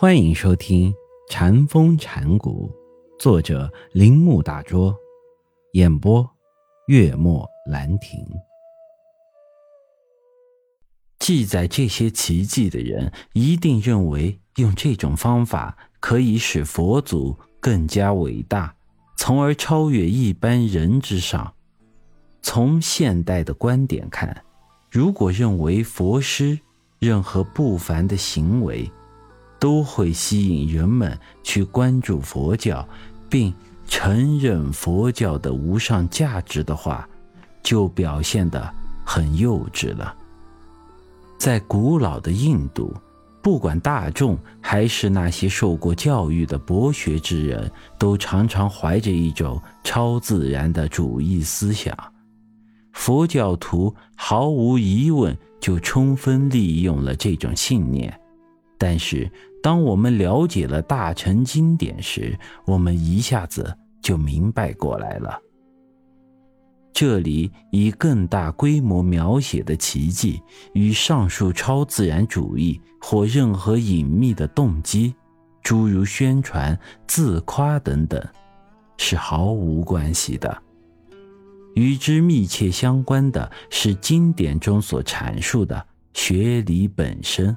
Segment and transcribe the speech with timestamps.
[0.00, 0.92] 欢迎收听
[1.28, 2.70] 《禅风禅谷，
[3.18, 4.96] 作者铃木大拙，
[5.72, 6.24] 演播
[6.86, 8.24] 月末兰亭。
[11.18, 18.72] 记载这些奇迹的人，一定认为用这种方法可以使佛祖更加伟大，
[19.16, 21.52] 从而超越一般人之上。
[22.40, 24.44] 从现代的观点看，
[24.92, 26.56] 如果认为佛师
[27.00, 28.88] 任何不凡的行为，
[29.58, 32.86] 都会吸引人们去关注佛教，
[33.28, 33.52] 并
[33.88, 37.08] 承认佛教的无上价值的话，
[37.62, 38.72] 就表现得
[39.04, 40.14] 很幼稚了。
[41.38, 42.94] 在古老的印度，
[43.42, 51.96] 不管大众还是那些受过教育的博学之人，都常常怀着一种超自然的主义思想。
[52.92, 58.20] 佛教徒毫无疑问就充分利用了这种信念，
[58.76, 59.30] 但是。
[59.62, 65.38] 当我们了解了大乘经典时，我们一下子就明白过来了。
[66.92, 70.42] 这里以更大规模描写的奇迹，
[70.72, 75.14] 与上述超自然主义或任何隐秘的动机，
[75.62, 78.20] 诸如宣传、自夸等等，
[78.96, 80.62] 是毫无关系的。
[81.74, 87.56] 与之密切相关的是经典中所阐述的学理本身。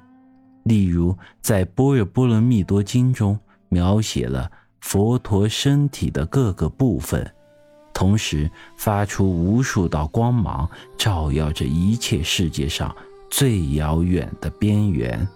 [0.64, 7.28] 例如，在《般若波罗蜜多经》中描写了佛陀身体的各个部分，
[7.94, 12.96] 同时发出无数道光芒，照耀着一切世界上
[13.32, 15.28] 最遥远的边缘。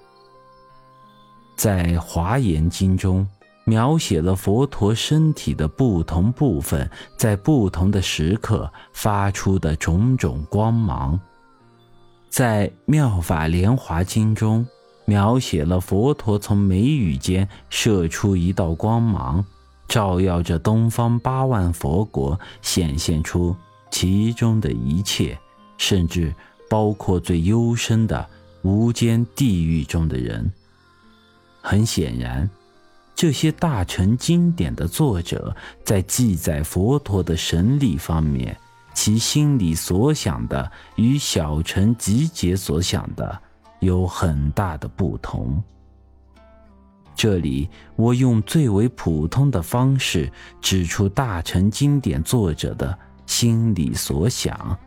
[1.55, 3.27] 在《华严经》中
[3.65, 6.87] 描写了佛陀身体的不同部分
[7.17, 11.19] 在不同的时刻发出的种种光芒。
[12.29, 14.63] 在《妙法莲华经》中。
[15.05, 19.45] 描写了佛陀从眉宇间射出一道光芒，
[19.87, 23.55] 照耀着东方八万佛国，显现出
[23.91, 25.37] 其中的一切，
[25.77, 26.33] 甚至
[26.69, 28.27] 包括最幽深的
[28.63, 30.51] 无间地狱中的人。
[31.61, 32.49] 很显然，
[33.15, 38.57] 这些大乘经典的作者在记载佛陀的神力方面，
[38.93, 43.41] 其心里所想的与小乘集结所想的。
[43.79, 45.61] 有很大的不同。
[47.15, 54.77] 这里我用最为普通的方式指出大乘经典作者的心理所想。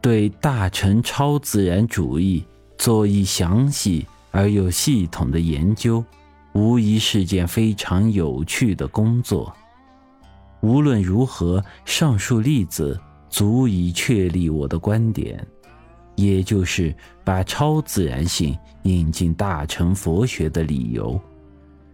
[0.00, 2.44] 对大乘超自然主义
[2.76, 6.04] 做一详细而又系统的研究，
[6.54, 9.54] 无疑是件非常有趣的工作。
[10.60, 13.00] 无论如何，上述例子
[13.30, 15.46] 足以确立我的观点。
[16.14, 21.20] 也就是把超自然性引进大乘佛学的理由，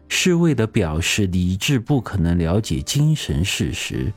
[0.08, 4.12] 是为了表示理智不可能了解精神事实。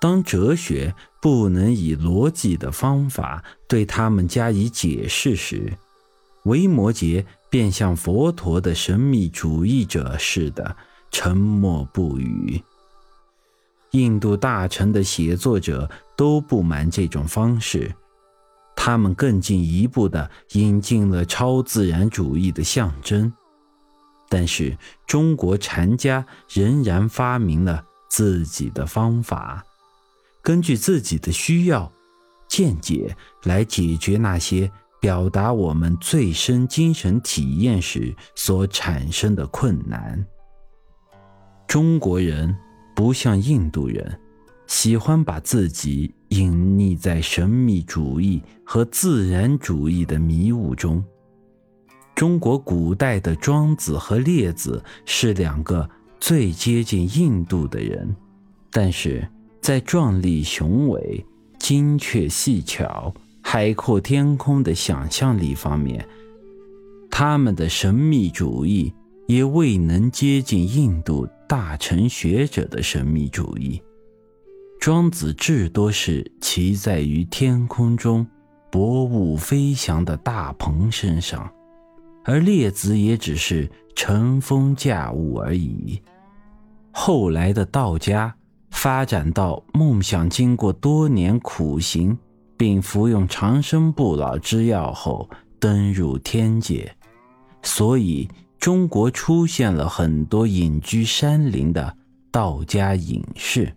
[0.00, 5.72] 当哲学不能以逻辑的方法对他们加以解释时，
[6.44, 10.76] 维摩诘便像佛陀的神秘主义者似的
[11.10, 12.62] 沉默不语。
[13.92, 17.94] 印度大臣的写作者都不满这种方式。
[18.86, 23.32] 他们更进一步的引进了超自然主义的象征，
[24.28, 29.64] 但是中国禅家仍然发明了自己的方法，
[30.42, 31.90] 根据自己的需要、
[32.46, 40.22] 见解来解决那些表达我们最深精神体验时所产生的困难。
[41.66, 42.54] 中国人
[42.94, 44.20] 不像印度人。
[44.66, 51.02] 喜欢把自己隐匿在神秘主义和自然主义的迷雾中。
[52.14, 55.88] 中国古代的庄子和列子是两个
[56.20, 58.14] 最接近印度的人，
[58.70, 59.26] 但是
[59.60, 61.24] 在壮丽雄伟、
[61.58, 66.06] 精确细巧、海阔天空的想象力方面，
[67.10, 68.92] 他们的神秘主义
[69.26, 73.82] 也未能接近印度大乘学者的神秘主义。
[74.84, 78.26] 庄子至多是骑在于天空中
[78.70, 81.50] 薄雾飞翔的大鹏身上，
[82.22, 83.66] 而列子也只是
[83.96, 85.98] 乘风驾雾而已。
[86.92, 88.36] 后来的道家
[88.72, 92.14] 发展到梦想经过多年苦行，
[92.54, 95.26] 并服用长生不老之药后
[95.58, 96.94] 登入天界，
[97.62, 98.28] 所以
[98.58, 101.96] 中国出现了很多隐居山林的
[102.30, 103.74] 道家隐士。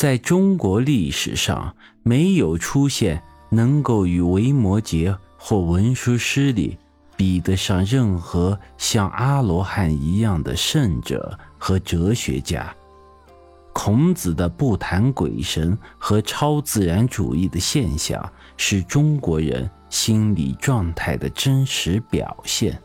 [0.00, 6.78] 在中国历史上，没有出现能够与维摩诘或文殊师利
[7.18, 12.74] 比得上任何像阿罗汉一样的圣者和哲学家。
[13.74, 18.26] 孔子的不谈鬼神和超自然主义的现象，
[18.56, 22.80] 是中国人心理状态的真实表现。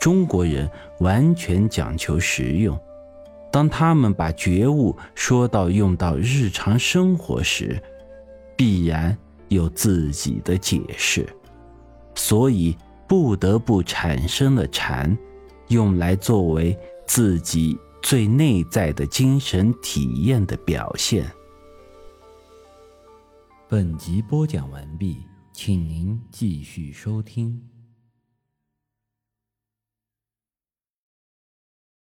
[0.00, 0.70] 中国人
[1.00, 2.78] 完全讲求实用，
[3.50, 7.82] 当他们把觉悟说到用到日常生活时，
[8.56, 9.16] 必然
[9.48, 11.28] 有自己的解释，
[12.14, 12.76] 所以
[13.08, 15.16] 不得不产生了禅，
[15.68, 17.78] 用来作为自己。
[18.02, 21.28] 最内在的精神体验的表现。
[23.68, 25.16] 本集播讲完毕，
[25.52, 27.60] 请您继续收听。